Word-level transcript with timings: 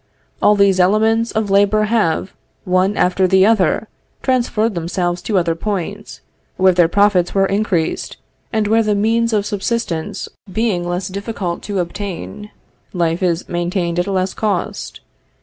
All 0.41 0.55
these 0.55 0.79
elements 0.79 1.31
of 1.31 1.51
labor 1.51 1.83
have, 1.83 2.33
one 2.65 2.97
after 2.97 3.27
the 3.27 3.45
other, 3.45 3.87
transferred 4.23 4.73
themselves 4.73 5.21
to 5.21 5.37
other 5.37 5.53
points, 5.53 6.21
where 6.57 6.73
their 6.73 6.87
profits 6.87 7.35
were 7.35 7.45
increased, 7.45 8.17
and 8.51 8.65
where 8.67 8.81
the 8.81 8.95
means 8.95 9.31
of 9.31 9.45
subsistence 9.45 10.27
being 10.51 10.89
less 10.89 11.07
difficult 11.07 11.61
to 11.69 11.77
obtain, 11.77 12.49
life 12.93 13.21
is 13.21 13.47
maintained 13.47 13.99
at 13.99 14.07
a 14.07 14.11
less 14.11 14.33
cost. 14.33 15.01